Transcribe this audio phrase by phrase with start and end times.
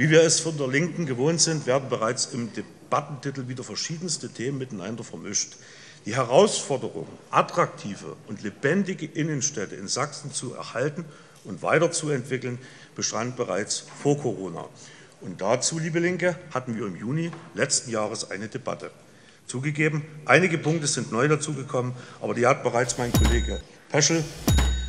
[0.00, 4.56] Wie wir es von der Linken gewohnt sind, werden bereits im Debattentitel wieder verschiedenste Themen
[4.56, 5.58] miteinander vermischt.
[6.06, 11.04] Die Herausforderung, attraktive und lebendige Innenstädte in Sachsen zu erhalten
[11.44, 12.58] und weiterzuentwickeln,
[12.96, 14.64] bestand bereits vor Corona.
[15.20, 18.90] Und dazu, liebe Linke, hatten wir im Juni letzten Jahres eine Debatte.
[19.46, 24.24] Zugegeben, einige Punkte sind neu dazugekommen, aber die hat bereits mein Kollege Peschel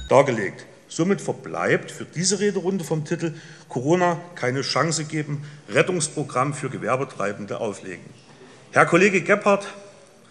[0.07, 0.65] dargelegt.
[0.93, 3.33] Somit verbleibt für diese Rederunde vom Titel
[3.69, 8.03] Corona keine Chance geben, Rettungsprogramm für Gewerbetreibende auflegen.
[8.73, 9.69] Herr Kollege Gebhardt,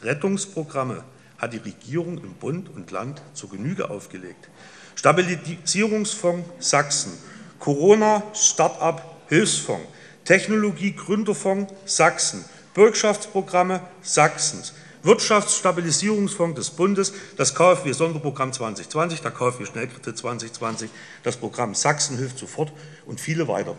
[0.02, 1.02] Rettungsprogramme
[1.38, 4.50] hat die Regierung im Bund und Land zur Genüge aufgelegt.
[4.96, 7.12] Stabilisierungsfonds Sachsen,
[7.58, 9.88] Corona Start-up Hilfsfonds,
[10.26, 20.18] Technologie Gründerfonds Sachsen, Bürgschaftsprogramme Sachsens, Wirtschaftsstabilisierungsfonds des Bundes, das KfW Sonderprogramm 2020, der KfW Schnellkredit
[20.18, 20.90] 2020,
[21.22, 22.72] das Programm Sachsen hilft sofort
[23.06, 23.76] und viele weitere.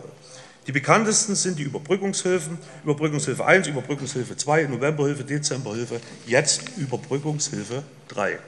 [0.66, 8.38] Die bekanntesten sind die Überbrückungshilfen, Überbrückungshilfe 1, Überbrückungshilfe 2, Novemberhilfe, Dezemberhilfe, jetzt Überbrückungshilfe 3.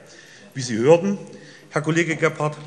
[0.53, 1.17] Wie Sie hörten,
[1.69, 2.57] Herr Kollege Gebhardt,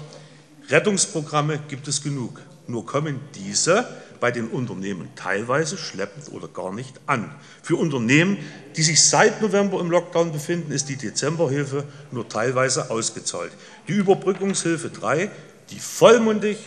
[0.68, 2.40] Rettungsprogramme gibt es genug.
[2.66, 3.88] Nur kommen diese
[4.20, 7.30] bei den Unternehmen teilweise schleppend oder gar nicht an.
[7.62, 8.38] Für Unternehmen,
[8.76, 13.52] die sich seit November im Lockdown befinden, ist die Dezemberhilfe nur teilweise ausgezahlt.
[13.88, 15.30] Die Überbrückungshilfe 3,
[15.70, 16.58] die vollmundig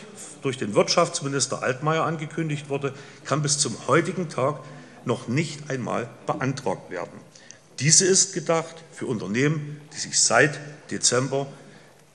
[0.41, 2.93] durch den Wirtschaftsminister Altmaier angekündigt wurde,
[3.25, 4.59] kann bis zum heutigen Tag
[5.05, 7.19] noch nicht einmal beantragt werden.
[7.79, 10.59] Diese ist gedacht für Unternehmen, die sich seit
[10.91, 11.47] Dezember,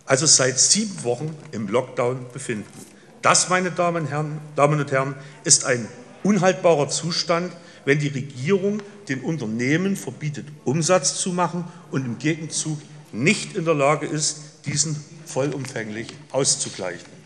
[0.04, 2.95] also seit sieben Wochen im Lockdown befinden.
[3.22, 5.14] Das, meine Damen und, Herren, Damen und Herren,
[5.44, 5.88] ist ein
[6.22, 7.52] unhaltbarer Zustand,
[7.84, 12.78] wenn die Regierung den Unternehmen verbietet, Umsatz zu machen und im Gegenzug
[13.12, 17.16] nicht in der Lage ist, diesen vollumfänglich auszugleichen.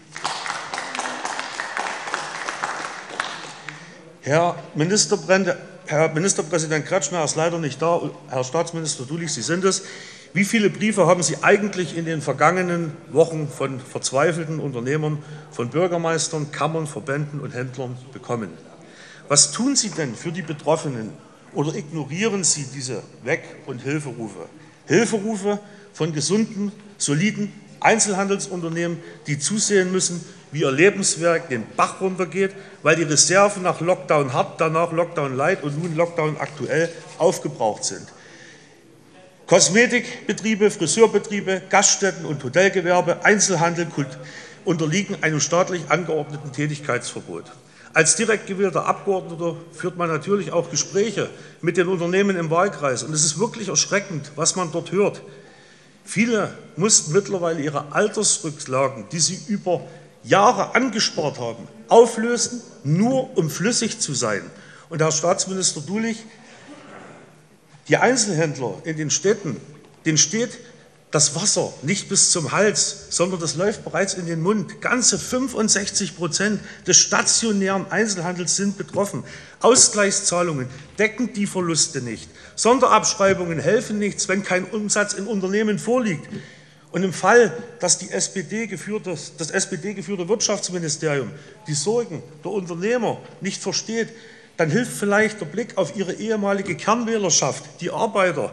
[4.22, 4.56] Herr,
[5.86, 8.10] Herr Ministerpräsident Kretschmer ist leider nicht da.
[8.28, 9.82] Herr Staatsminister Dulich, Sie sind es.
[10.32, 15.18] Wie viele Briefe haben Sie eigentlich in den vergangenen Wochen von verzweifelten Unternehmern,
[15.50, 18.50] von Bürgermeistern, Kammern, Verbänden und Händlern bekommen?
[19.26, 21.12] Was tun Sie denn für die Betroffenen
[21.52, 24.46] oder ignorieren Sie diese Weg- und Hilferufe?
[24.86, 25.58] Hilferufe
[25.92, 32.52] von gesunden, soliden Einzelhandelsunternehmen, die zusehen müssen, wie ihr Lebenswerk den Bach runtergeht,
[32.84, 36.88] weil die Reserven nach Lockdown hart, danach Lockdown light und nun Lockdown aktuell
[37.18, 38.06] aufgebraucht sind.
[39.50, 43.88] Kosmetikbetriebe, Friseurbetriebe, Gaststätten und Hotelgewerbe, Einzelhandel
[44.64, 47.46] unterliegen einem staatlich angeordneten Tätigkeitsverbot.
[47.92, 51.28] Als direkt gewählter Abgeordneter führt man natürlich auch Gespräche
[51.62, 53.02] mit den Unternehmen im Wahlkreis.
[53.02, 55.20] Und es ist wirklich erschreckend, was man dort hört.
[56.04, 59.80] Viele mussten mittlerweile ihre Altersrücklagen, die sie über
[60.22, 64.42] Jahre angespart haben, auflösen, nur um flüssig zu sein.
[64.90, 66.18] Und Herr Staatsminister Dulich,
[67.90, 69.56] die Einzelhändler in den Städten,
[70.06, 70.58] denen steht
[71.10, 74.80] das Wasser nicht bis zum Hals, sondern das läuft bereits in den Mund.
[74.80, 79.24] Ganze 65 Prozent des stationären Einzelhandels sind betroffen.
[79.58, 80.68] Ausgleichszahlungen
[81.00, 82.30] decken die Verluste nicht.
[82.54, 86.28] Sonderabschreibungen helfen nichts, wenn kein Umsatz in Unternehmen vorliegt.
[86.92, 91.32] Und im Fall, dass die SPD geführte, das SPD-geführte Wirtschaftsministerium
[91.66, 94.10] die Sorgen der Unternehmer nicht versteht,
[94.60, 98.52] dann hilft vielleicht der Blick auf Ihre ehemalige Kernwählerschaft, die Arbeiter.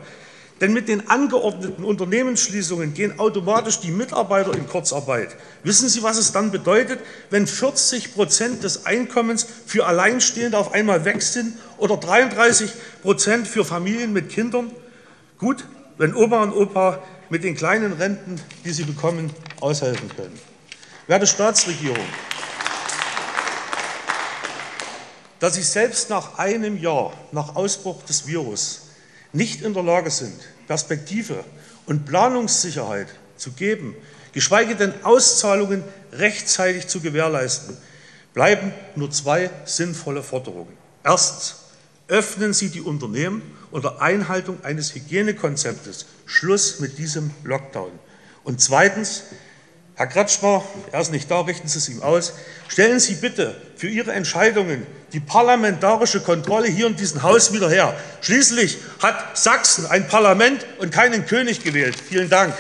[0.62, 5.36] Denn mit den angeordneten Unternehmensschließungen gehen automatisch die Mitarbeiter in Kurzarbeit.
[5.64, 11.04] Wissen Sie, was es dann bedeutet, wenn 40 Prozent des Einkommens für Alleinstehende auf einmal
[11.04, 14.72] weg sind oder 33 Prozent für Familien mit Kindern?
[15.38, 15.66] Gut,
[15.98, 19.30] wenn Oma und Opa mit den kleinen Renten, die sie bekommen,
[19.60, 20.40] aushelfen können.
[21.08, 22.06] Werte Staatsregierung,
[25.40, 28.82] dass Sie selbst nach einem Jahr nach Ausbruch des Virus
[29.34, 31.44] nicht in der Lage sind, Perspektive
[31.86, 33.96] und Planungssicherheit zu geben,
[34.34, 37.78] geschweige denn Auszahlungen rechtzeitig zu gewährleisten,
[38.34, 40.74] bleiben nur zwei sinnvolle Forderungen.
[41.04, 41.56] Erstens,
[42.08, 43.42] öffnen Sie die Unternehmen
[43.72, 46.06] unter Einhaltung eines Hygienekonzeptes.
[46.26, 47.92] Schluss mit diesem Lockdown.
[48.44, 49.24] Und zweitens,
[49.98, 52.34] Herr Kretschmer, er ist nicht da, richten Sie es ihm aus.
[52.68, 57.96] Stellen Sie bitte für Ihre Entscheidungen die parlamentarische Kontrolle hier in diesem Haus wieder her.
[58.22, 61.96] Schließlich hat Sachsen ein Parlament und keinen König gewählt.
[62.00, 62.54] Vielen Dank.